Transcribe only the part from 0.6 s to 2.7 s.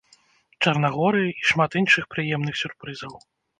Чарнагорыі і шмат іншых прыемных